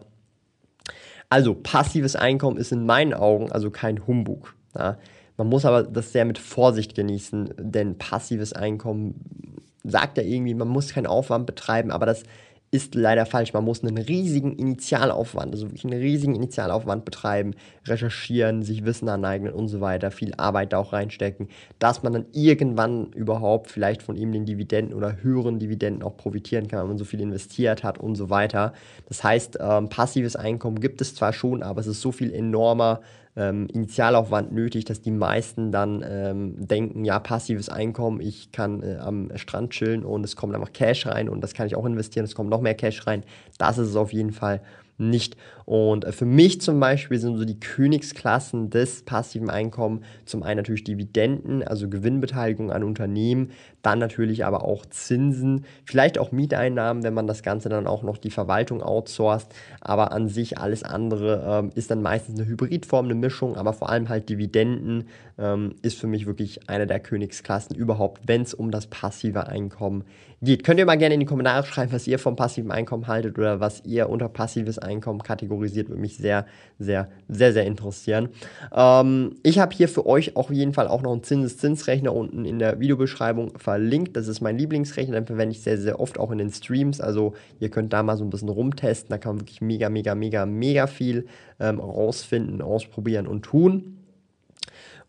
Also 1.29 1.55
passives 1.55 2.17
Einkommen 2.17 2.57
ist 2.57 2.73
in 2.73 2.87
meinen 2.87 3.13
Augen 3.13 3.53
also 3.53 3.71
kein 3.71 4.07
Humbug. 4.07 4.55
Ja. 4.75 4.97
Man 5.37 5.49
muss 5.49 5.65
aber 5.65 5.83
das 5.83 6.13
sehr 6.13 6.25
mit 6.25 6.39
Vorsicht 6.39 6.95
genießen, 6.95 7.55
denn 7.59 7.99
passives 7.99 8.53
Einkommen 8.53 9.65
sagt 9.85 10.19
ja 10.19 10.25
irgendwie, 10.25 10.55
man 10.55 10.69
muss 10.69 10.93
keinen 10.93 11.07
Aufwand 11.07 11.47
betreiben, 11.47 11.91
aber 11.91 12.07
das 12.07 12.25
ist 12.73 12.95
leider 12.95 13.27
falsch. 13.27 13.53
Man 13.53 13.65
muss 13.65 13.83
einen 13.83 13.97
riesigen 13.97 14.53
Initialaufwand, 14.53 15.53
also 15.53 15.69
wirklich 15.69 15.85
einen 15.85 16.01
riesigen 16.01 16.35
Initialaufwand 16.35 17.05
betreiben, 17.05 17.55
recherchieren, 17.87 18.63
sich 18.63 18.85
Wissen 18.85 19.09
aneignen 19.09 19.53
und 19.53 19.69
so 19.69 19.81
weiter, 19.81 20.11
viel 20.11 20.35
Arbeit 20.37 20.73
da 20.73 20.79
auch 20.79 20.93
reinstecken, 20.93 21.49
dass 21.79 22.03
man 22.03 22.13
dann 22.13 22.27
irgendwann 22.33 23.13
überhaupt 23.13 23.71
vielleicht 23.71 24.03
von 24.03 24.17
ihm 24.17 24.33
den 24.33 24.47
Dividenden 24.47 24.95
oder 24.95 25.23
höheren 25.23 25.59
Dividenden 25.59 26.03
auch 26.03 26.17
profitieren 26.17 26.67
kann, 26.67 26.81
wenn 26.81 26.89
man 26.89 26.99
so 26.99 27.05
viel 27.05 27.21
investiert 27.21 27.85
hat 27.85 27.99
und 27.99 28.17
so 28.17 28.31
weiter. 28.31 28.73
Das 29.09 29.23
heißt, 29.23 29.59
ähm, 29.61 29.89
passives 29.89 30.35
Einkommen 30.35 30.81
gibt 30.81 31.01
es 31.01 31.15
zwar 31.15 31.33
schon, 31.33 31.63
aber 31.63 31.81
es 31.81 31.87
ist 31.87 32.01
so 32.01 32.11
viel 32.11 32.33
enormer 32.33 33.01
ähm, 33.37 33.69
Initialaufwand 33.73 34.53
nötig, 34.53 34.87
dass 34.87 35.03
die 35.03 35.11
meisten 35.11 35.71
dann 35.71 36.05
ähm, 36.09 36.67
denken, 36.67 37.05
ja, 37.05 37.19
passives 37.19 37.69
Einkommen, 37.69 38.21
ich 38.21 38.51
kann 38.51 38.83
äh, 38.83 38.97
am 38.97 39.31
Strand 39.37 39.71
chillen 39.71 40.05
und 40.05 40.25
es 40.25 40.37
kommt 40.37 40.55
einfach 40.55 40.73
Cash 40.73 41.07
rein 41.07 41.29
und 41.29 41.43
das 41.43 41.53
kann 41.53 41.67
ich 41.67 41.77
auch 41.77 41.85
investieren, 41.85 42.25
es 42.25 42.35
kommt 42.35 42.51
noch 42.51 42.61
mehr 42.61 42.75
Cash 42.75 43.07
rein. 43.07 43.25
Das 43.59 43.79
ist 43.79 43.89
es 43.89 43.97
auf 43.97 44.13
jeden 44.13 44.33
Fall 44.33 44.63
nicht. 44.99 45.37
Und 45.65 46.05
äh, 46.05 46.13
für 46.13 46.25
mich 46.25 46.61
zum 46.61 46.79
Beispiel 46.81 47.19
sind 47.19 47.37
so 47.37 47.45
die 47.45 47.59
Königsklassen 47.59 48.71
des 48.71 49.03
passiven 49.03 49.51
Einkommens 49.51 50.07
zum 50.25 50.43
einen 50.43 50.59
natürlich 50.59 50.85
Dividenden, 50.85 51.63
also 51.63 51.89
Gewinnbeteiligung 51.89 52.71
an 52.71 52.85
Unternehmen, 52.85 53.51
dann 53.83 53.99
natürlich 53.99 54.45
aber 54.45 54.65
auch 54.65 54.87
Zinsen, 54.87 55.65
vielleicht 55.85 56.19
auch 56.19 56.33
Mieteinnahmen, 56.33 57.03
wenn 57.03 57.15
man 57.15 57.27
das 57.27 57.43
Ganze 57.43 57.69
dann 57.69 57.87
auch 57.87 58.03
noch 58.03 58.17
die 58.17 58.31
Verwaltung 58.31 58.83
outsourced, 58.83 59.49
aber 59.81 60.13
an 60.13 60.29
sich 60.29 60.59
alles 60.59 60.83
andere 60.83 61.45
ähm, 61.47 61.71
ist 61.75 61.91
dann 61.91 62.03
meistens 62.03 62.39
eine 62.39 62.49
Hybridform, 62.49 63.07
eine 63.07 63.15
Mischung, 63.15 63.57
aber 63.57 63.73
vor 63.73 63.91
allem 63.91 64.09
halt 64.09 64.29
Dividenden 64.29 65.09
ähm, 65.39 65.75
ist 65.83 65.99
für 65.99 66.07
mich 66.07 66.27
wirklich 66.27 66.69
eine 66.69 66.87
der 66.87 67.01
Königsklassen 67.01 67.77
überhaupt, 67.77 68.23
wenn 68.27 68.43
es 68.43 68.55
um 68.55 68.71
das 68.71 68.87
passive 68.87 69.47
Einkommen 69.47 70.05
geht. 70.43 70.65
Könnt 70.65 70.79
ihr 70.79 70.87
mal 70.87 70.97
gerne 70.97 71.15
in 71.15 71.21
die 71.21 71.27
Kommentare 71.27 71.65
schreiben, 71.67 71.93
was 71.93 72.07
ihr 72.07 72.19
vom 72.19 72.37
passiven 72.37 72.71
Einkommen 72.71 73.07
haltet 73.07 73.39
oder 73.39 73.61
was 73.61 73.85
ihr 73.85 74.09
unter 74.09 74.29
passives 74.29 74.79
Einkommen 74.79 74.86
kategorisiert, 75.23 75.89
würde 75.89 76.01
mich 76.01 76.17
sehr, 76.17 76.47
sehr, 76.79 77.09
sehr, 77.29 77.53
sehr 77.53 77.65
interessieren. 77.65 78.29
Ähm, 78.75 79.37
ich 79.43 79.59
habe 79.59 79.75
hier 79.75 79.89
für 79.89 80.07
euch 80.07 80.37
auf 80.37 80.51
jeden 80.51 80.73
Fall 80.73 80.89
auch 80.89 81.03
noch 81.03 81.13
einen 81.13 81.23
Zinseszinsrechner 81.23 82.15
unten 82.15 82.45
in 82.45 82.59
der 82.59 82.81
Videobeschreibung 82.81 83.59
verlinkt. 83.59 84.17
Das 84.17 84.29
ist 84.29 84.41
mein 84.41 84.59
Lieblingsrechner, 84.59 85.15
den 85.15 85.27
verwende 85.27 85.55
ich 85.55 85.63
sehr, 85.63 85.79
sehr 85.79 86.01
oft 86.01 86.19
auch 86.19 86.31
in 86.31 86.39
den 86.39 86.51
Streams. 86.51 87.01
Also 87.01 87.35
ihr 87.61 87.71
könnt 87.71 87.93
da 87.93 88.03
mal 88.03 88.17
so 88.17 88.25
ein 88.25 88.31
bisschen 88.31 88.49
rumtesten. 88.49 89.11
Da 89.11 89.19
kann 89.19 89.37
man 89.37 89.41
wirklich 89.43 89.61
mega, 89.61 89.89
mega, 89.89 90.15
mega, 90.15 90.47
mega 90.47 90.87
viel 90.87 91.27
ähm, 91.61 91.81
rausfinden, 91.81 92.63
ausprobieren 92.63 93.27
und 93.27 93.43
tun. 93.43 93.99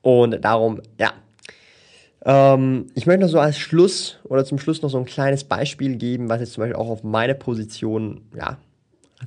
Und 0.01 0.43
darum, 0.43 0.81
ja, 0.99 1.13
ähm, 2.25 2.87
ich 2.93 3.05
möchte 3.05 3.21
noch 3.21 3.29
so 3.29 3.39
als 3.39 3.57
Schluss 3.57 4.19
oder 4.25 4.43
zum 4.43 4.59
Schluss 4.59 4.81
noch 4.81 4.89
so 4.89 4.97
ein 4.97 5.05
kleines 5.05 5.43
Beispiel 5.43 5.95
geben, 5.95 6.29
was 6.29 6.41
jetzt 6.41 6.53
zum 6.53 6.61
Beispiel 6.61 6.75
auch 6.75 6.89
auf 6.89 7.03
meine 7.03 7.35
Position, 7.35 8.21
ja, 8.35 8.57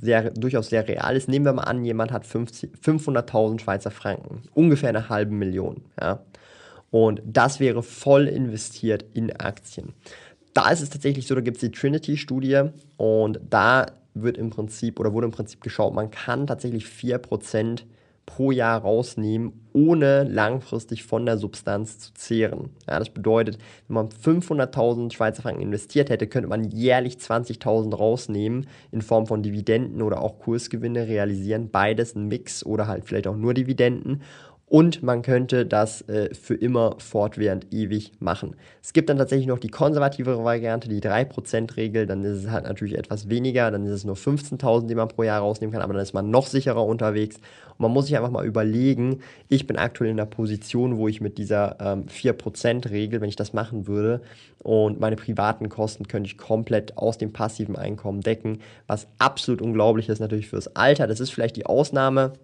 sehr, 0.00 0.30
durchaus 0.30 0.68
sehr 0.68 0.86
real 0.86 1.16
ist. 1.16 1.28
Nehmen 1.28 1.44
wir 1.44 1.52
mal 1.52 1.62
an, 1.64 1.84
jemand 1.84 2.12
hat 2.12 2.26
500.000 2.26 3.60
Schweizer 3.60 3.90
Franken, 3.90 4.42
ungefähr 4.54 4.90
eine 4.90 5.08
halbe 5.08 5.34
Million, 5.34 5.82
ja. 6.00 6.20
Und 6.90 7.22
das 7.24 7.60
wäre 7.60 7.84
voll 7.84 8.26
investiert 8.26 9.04
in 9.14 9.34
Aktien. 9.36 9.94
Da 10.54 10.70
ist 10.70 10.80
es 10.80 10.90
tatsächlich 10.90 11.26
so, 11.28 11.36
da 11.36 11.40
gibt 11.40 11.58
es 11.58 11.60
die 11.60 11.70
Trinity-Studie 11.70 12.70
und 12.96 13.38
da 13.48 13.86
wird 14.14 14.36
im 14.36 14.50
Prinzip 14.50 14.98
oder 14.98 15.12
wurde 15.12 15.26
im 15.26 15.32
Prinzip 15.32 15.60
geschaut, 15.60 15.94
man 15.94 16.10
kann 16.10 16.48
tatsächlich 16.48 16.86
4% 16.86 17.82
pro 18.36 18.52
Jahr 18.52 18.80
rausnehmen, 18.80 19.52
ohne 19.72 20.24
langfristig 20.24 21.04
von 21.04 21.26
der 21.26 21.36
Substanz 21.36 21.98
zu 21.98 22.14
zehren. 22.14 22.70
Ja, 22.88 22.98
das 22.98 23.10
bedeutet, 23.10 23.58
wenn 23.88 23.94
man 23.94 24.08
500.000 24.08 25.12
Schweizer 25.12 25.42
Franken 25.42 25.62
investiert 25.62 26.10
hätte, 26.10 26.26
könnte 26.26 26.48
man 26.48 26.64
jährlich 26.64 27.16
20.000 27.16 27.94
rausnehmen 27.94 28.66
in 28.92 29.02
Form 29.02 29.26
von 29.26 29.42
Dividenden 29.42 30.00
oder 30.02 30.20
auch 30.20 30.38
Kursgewinne 30.38 31.08
realisieren. 31.08 31.70
Beides 31.70 32.14
ein 32.14 32.28
Mix 32.28 32.64
oder 32.64 32.86
halt 32.86 33.04
vielleicht 33.04 33.26
auch 33.26 33.36
nur 33.36 33.52
Dividenden 33.52 34.22
und 34.70 35.02
man 35.02 35.22
könnte 35.22 35.66
das 35.66 36.02
äh, 36.02 36.32
für 36.32 36.54
immer 36.54 36.94
fortwährend 36.98 37.74
ewig 37.74 38.12
machen. 38.20 38.54
Es 38.80 38.92
gibt 38.92 39.10
dann 39.10 39.18
tatsächlich 39.18 39.48
noch 39.48 39.58
die 39.58 39.68
konservativere 39.68 40.44
Variante, 40.44 40.88
die 40.88 41.00
3%-Regel, 41.00 42.06
dann 42.06 42.22
ist 42.22 42.44
es 42.44 42.50
halt 42.50 42.66
natürlich 42.66 42.96
etwas 42.96 43.28
weniger, 43.28 43.72
dann 43.72 43.84
ist 43.84 43.92
es 43.92 44.04
nur 44.04 44.14
15.000, 44.14 44.86
die 44.86 44.94
man 44.94 45.08
pro 45.08 45.24
Jahr 45.24 45.40
rausnehmen 45.40 45.72
kann, 45.72 45.82
aber 45.82 45.94
dann 45.94 46.02
ist 46.04 46.14
man 46.14 46.30
noch 46.30 46.46
sicherer 46.46 46.86
unterwegs. 46.86 47.38
Und 47.70 47.80
man 47.80 47.90
muss 47.90 48.06
sich 48.06 48.16
einfach 48.16 48.30
mal 48.30 48.46
überlegen, 48.46 49.22
ich 49.48 49.66
bin 49.66 49.76
aktuell 49.76 50.10
in 50.10 50.16
der 50.16 50.26
Position, 50.26 50.98
wo 50.98 51.08
ich 51.08 51.20
mit 51.20 51.36
dieser 51.36 51.76
ähm, 51.80 52.04
4%-Regel, 52.06 53.20
wenn 53.20 53.28
ich 53.28 53.34
das 53.34 53.52
machen 53.52 53.88
würde, 53.88 54.20
und 54.62 55.00
meine 55.00 55.16
privaten 55.16 55.68
Kosten 55.68 56.06
könnte 56.06 56.28
ich 56.28 56.38
komplett 56.38 56.96
aus 56.96 57.18
dem 57.18 57.32
passiven 57.32 57.74
Einkommen 57.74 58.20
decken, 58.20 58.60
was 58.86 59.08
absolut 59.18 59.62
unglaublich 59.62 60.08
ist 60.08 60.20
natürlich 60.20 60.48
fürs 60.48 60.76
Alter. 60.76 61.08
Das 61.08 61.18
ist 61.18 61.30
vielleicht 61.30 61.56
die 61.56 61.66
Ausnahme, 61.66 62.34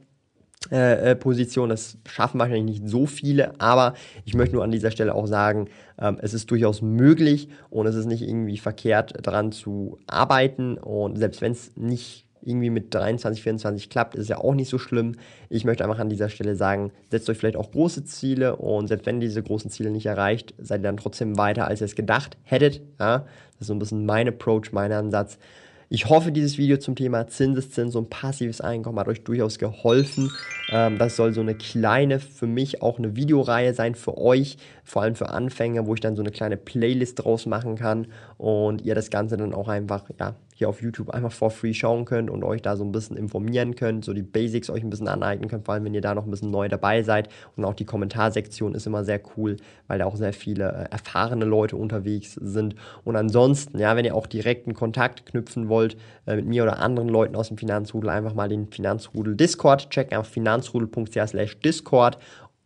äh, 0.71 1.13
äh, 1.13 1.17
Position. 1.17 1.69
Das 1.69 1.99
schaffen 2.09 2.39
wahrscheinlich 2.39 2.81
nicht 2.81 2.89
so 2.89 3.07
viele, 3.07 3.61
aber 3.61 3.95
ich 4.25 4.35
möchte 4.35 4.57
nur 4.57 4.65
an 4.65 4.71
dieser 4.71 4.91
Stelle 4.91 5.15
auch 5.15 5.27
sagen, 5.27 5.69
ähm, 6.01 6.19
es 6.21 6.35
ist 6.35 6.51
durchaus 6.51 6.83
möglich 6.83 7.49
und 7.71 7.87
es 7.87 7.95
ist 7.95 8.07
nicht 8.07 8.23
irgendwie 8.23 8.59
verkehrt 8.59 9.15
daran 9.23 9.53
zu 9.53 9.99
arbeiten 10.07 10.79
und 10.79 11.19
selbst 11.19 11.41
wenn 11.41 11.53
es 11.53 11.77
nicht 11.77 12.27
irgendwie 12.47 12.71
mit 12.71 12.95
23, 12.95 13.43
24 13.43 13.91
klappt, 13.91 14.15
ist 14.15 14.29
ja 14.29 14.39
auch 14.39 14.55
nicht 14.55 14.69
so 14.69 14.79
schlimm. 14.79 15.17
Ich 15.49 15.65
möchte 15.65 15.85
einfach 15.85 15.99
an 15.99 16.09
dieser 16.09 16.29
Stelle 16.29 16.55
sagen, 16.55 16.93
setzt 17.11 17.29
euch 17.29 17.39
vielleicht 17.39 17.57
auch 17.57 17.73
große 17.73 18.05
Ziele 18.05 18.57
und 18.57 18.87
selbst 18.87 19.07
wenn 19.07 19.21
diese 19.21 19.43
großen 19.43 19.71
Ziele 19.71 19.91
nicht 19.91 20.07
erreicht, 20.07 20.55
seid 20.59 20.81
ihr 20.81 20.85
dann 20.85 20.97
trotzdem 20.97 21.37
weiter, 21.37 21.67
als 21.67 21.81
ihr 21.81 21.87
es 21.87 21.97
gedacht 21.97 22.37
hättet. 22.45 22.83
Ja? 23.01 23.19
Das 23.19 23.63
ist 23.63 23.67
so 23.67 23.75
ein 23.75 23.81
bisschen 23.81 24.07
mein 24.07 24.29
Approach, 24.29 24.73
mein 24.73 24.93
Ansatz. 24.93 25.39
Ich 25.89 26.07
hoffe, 26.09 26.33
dieses 26.33 26.59
Video 26.59 26.79
zum 26.79 26.97
Thema 26.97 27.29
Zinseszins 27.29 27.95
und 27.95 28.11
passives 28.11 28.61
Einkommen 28.61 28.99
hat 28.99 29.07
euch 29.07 29.23
durchaus 29.23 29.57
geholfen. 29.57 30.33
Ähm, 30.69 30.99
das 30.99 31.15
soll 31.15 31.33
so 31.33 31.41
eine 31.41 31.55
kleine, 31.55 32.19
für 32.19 32.49
mich 32.49 32.83
auch 32.83 32.99
eine 32.99 33.15
Videoreihe 33.15 33.73
sein 33.73 33.95
für 33.95 34.19
euch, 34.19 34.57
vor 34.87 35.03
allem 35.03 35.17
für 35.17 35.29
Anfänger, 35.29 35.87
wo 35.87 35.95
ich 35.95 36.01
dann 36.01 36.17
so 36.17 36.23
eine 36.23 36.31
kleine 36.31 36.57
Playlist 36.57 37.25
draus 37.25 37.45
machen 37.45 37.75
kann 37.75 38.07
und 38.39 38.83
ihr 38.83 38.95
das 38.95 39.11
Ganze 39.11 39.37
dann 39.37 39.53
auch 39.53 39.69
einfach, 39.69 40.05
ja, 40.19 40.37
hier 40.55 40.71
auf 40.71 40.81
YouTube 40.81 41.11
einfach 41.11 41.33
for 41.33 41.51
free 41.51 41.75
schauen 41.75 42.07
könnt 42.07 42.31
und 42.31 42.43
euch 42.43 42.63
da 42.63 42.77
so 42.77 42.85
ein 42.85 42.91
bisschen 42.91 43.19
informieren 43.19 43.75
könnt, 43.75 44.07
so 44.07 44.15
die 44.15 44.23
Basics 44.23 44.71
euch 44.71 44.83
ein 44.83 44.89
bisschen 44.89 45.09
aneignen 45.09 45.51
könnt, 45.51 45.67
vor 45.67 45.75
allem 45.75 45.85
wenn 45.85 45.93
ihr 45.93 46.01
da 46.01 46.15
noch 46.15 46.25
ein 46.25 46.31
bisschen 46.31 46.51
neu 46.51 46.69
dabei 46.69 47.03
seid. 47.03 47.29
Und 47.57 47.67
auch 47.67 47.75
die 47.75 47.85
Kommentarsektion 47.85 48.75
ist 48.75 48.87
immer 48.87 49.05
sehr 49.05 49.21
cool, 49.37 49.57
weil 49.87 49.99
da 49.99 50.07
auch 50.07 50.17
sehr 50.17 50.33
viele 50.33 50.65
äh, 50.65 50.93
erfahrene 50.93 51.45
Leute 51.45 51.77
unterwegs 51.77 52.35
sind. 52.41 52.75
Und 53.05 53.17
ansonsten, 53.17 53.79
ja, 53.79 53.97
wenn 53.97 54.07
ihr 54.07 54.15
auch 54.15 54.27
direkten 54.27 54.73
Kontakt 54.73 55.27
knüpfen 55.27 55.69
wollt 55.69 55.99
äh, 56.27 56.37
mit 56.37 56.47
mir 56.47 56.63
oder 56.63 56.79
anderen 56.79 57.11
Leuten 57.11 57.37
aus 57.37 57.49
dem 57.49 57.59
Finanzrudel, 57.59 58.09
einfach 58.09 58.33
mal 58.33 58.49
den 58.49 58.69
Finanzrudel 58.69 59.37
Discord 59.37 59.91
checken, 59.91 60.17
auf 60.17 60.29
finanzrudel.ch 60.29 61.29
slash 61.29 61.59
Discord 61.61 62.17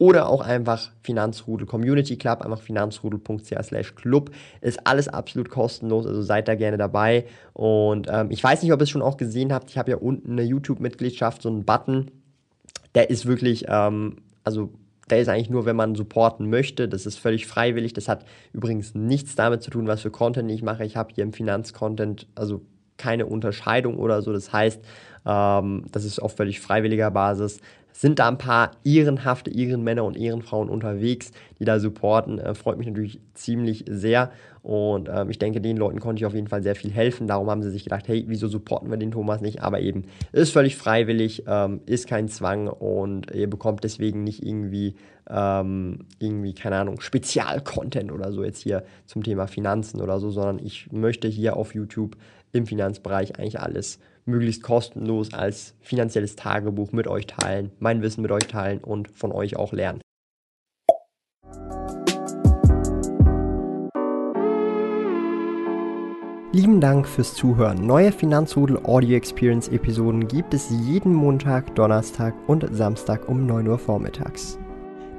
oder 0.01 0.31
auch 0.31 0.41
einfach 0.41 0.91
Finanzrudel 1.03 1.67
Community 1.67 2.17
Club, 2.17 2.41
einfach 2.41 2.63
finanzrudel.ch 2.63 3.95
club. 3.97 4.31
Ist 4.63 4.87
alles 4.87 5.09
absolut 5.09 5.51
kostenlos, 5.51 6.07
also 6.07 6.23
seid 6.23 6.49
da 6.49 6.55
gerne 6.55 6.79
dabei. 6.79 7.27
Und 7.53 8.09
ähm, 8.11 8.31
ich 8.31 8.43
weiß 8.43 8.63
nicht, 8.63 8.73
ob 8.73 8.81
ihr 8.81 8.85
es 8.85 8.91
schon 8.91 9.03
auch 9.03 9.19
gesehen 9.19 9.53
habt, 9.53 9.69
ich 9.69 9.77
habe 9.77 9.91
ja 9.91 9.99
unten 9.99 10.33
eine 10.33 10.43
YouTube-Mitgliedschaft, 10.43 11.43
so 11.43 11.51
einen 11.51 11.67
Button. 11.67 12.11
Der 12.95 13.11
ist 13.11 13.27
wirklich, 13.27 13.67
ähm, 13.69 14.17
also 14.43 14.73
der 15.11 15.21
ist 15.21 15.29
eigentlich 15.29 15.51
nur, 15.51 15.67
wenn 15.67 15.77
man 15.77 15.95
supporten 15.95 16.49
möchte. 16.49 16.89
Das 16.89 17.05
ist 17.05 17.19
völlig 17.19 17.47
freiwillig. 17.47 17.93
Das 17.93 18.09
hat 18.09 18.25
übrigens 18.55 18.95
nichts 18.95 19.35
damit 19.35 19.63
zu 19.63 19.71
tun, 19.71 19.87
was 19.87 20.01
für 20.01 20.11
Content 20.11 20.51
ich 20.51 20.63
mache. 20.63 20.83
Ich 20.87 20.97
habe 20.97 21.13
hier 21.15 21.25
im 21.25 21.35
Finanzcontent, 21.35 22.27
also 22.35 22.63
keine 22.97 23.27
Unterscheidung 23.27 23.99
oder 23.99 24.23
so. 24.23 24.33
Das 24.33 24.51
heißt, 24.51 24.81
ähm, 25.27 25.85
das 25.93 26.07
ist 26.07 26.21
auf 26.21 26.37
völlig 26.37 26.61
freiwilliger 26.61 27.11
Basis 27.11 27.61
sind 27.93 28.19
da 28.19 28.29
ein 28.29 28.39
paar 28.39 28.73
ehrenhafte 28.85 29.51
Ehrenmänner 29.51 30.05
und 30.05 30.17
Ehrenfrauen 30.17 30.69
unterwegs, 30.69 31.33
die 31.59 31.65
da 31.65 31.79
supporten. 31.79 32.39
Äh, 32.39 32.55
freut 32.55 32.79
mich 32.79 32.87
natürlich 32.87 33.21
ziemlich 33.35 33.85
sehr. 33.89 34.31
Und 34.63 35.09
ähm, 35.11 35.31
ich 35.31 35.39
denke, 35.39 35.61
den 35.61 35.77
Leuten 35.77 36.01
konnte 36.01 36.21
ich 36.21 36.27
auf 36.27 36.35
jeden 36.35 36.49
Fall 36.49 36.63
sehr 36.63 36.75
viel 36.75 36.91
helfen. 36.91 37.27
Darum 37.27 37.51
haben 37.51 37.63
sie 37.63 37.71
sich 37.71 37.85
gedacht, 37.85 38.09
hey, 38.09 38.25
wieso 38.29 38.47
supporten 38.47 38.91
wir 38.91 38.99
den 38.99 39.11
Thomas 39.11 39.41
nicht? 39.41 39.63
Aber 39.63 39.81
eben, 39.81 40.05
ist 40.33 40.53
völlig 40.53 40.77
freiwillig, 40.77 41.45
ähm, 41.47 41.81
ist 41.87 42.07
kein 42.07 42.29
Zwang 42.29 42.69
und 42.69 43.35
ihr 43.35 43.49
bekommt 43.49 43.85
deswegen 43.85 44.23
nicht 44.23 44.45
irgendwie, 44.45 44.97
ähm, 45.29 46.01
irgendwie, 46.19 46.55
keine 46.55 46.77
Ahnung, 46.77 47.01
Spezial-Content 47.01 48.13
oder 48.13 48.33
so 48.33 48.45
jetzt 48.45 48.63
hier 48.63 48.85
zum 49.07 49.23
Thema 49.23 49.47
Finanzen 49.47 50.01
oder 50.01 50.21
so, 50.21 50.31
sondern 50.31 50.59
ich 50.59 50.93
möchte 50.93 51.29
hier 51.29 51.57
auf 51.57 51.75
YouTube 51.75 52.17
im 52.53 52.67
Finanzbereich 52.67 53.39
eigentlich 53.39 53.61
alles 53.61 53.99
möglichst 54.31 54.63
kostenlos 54.63 55.35
als 55.35 55.75
finanzielles 55.81 56.37
Tagebuch 56.37 56.93
mit 56.93 57.07
euch 57.09 57.27
teilen, 57.27 57.71
mein 57.79 58.03
Wissen 58.03 58.23
mit 58.23 58.31
euch 58.31 58.47
teilen 58.47 58.79
und 58.79 59.11
von 59.11 59.33
euch 59.33 59.57
auch 59.57 59.73
lernen. 59.73 60.01
Lieben 66.53 66.81
Dank 66.81 67.07
fürs 67.07 67.35
Zuhören. 67.35 67.87
Neue 67.87 68.13
Finanzrudel 68.13 68.79
Audio 68.85 69.17
Experience 69.17 69.69
Episoden 69.69 70.27
gibt 70.27 70.53
es 70.53 70.69
jeden 70.69 71.15
Montag, 71.15 71.75
Donnerstag 71.77 72.35
und 72.49 72.67
Samstag 72.73 73.29
um 73.29 73.47
9 73.47 73.69
Uhr 73.69 73.79
vormittags. 73.79 74.60